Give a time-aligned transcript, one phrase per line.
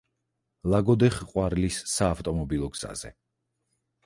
[0.73, 3.15] ლაგოდეხ–ყვარლის საავტომობილო გზაზე.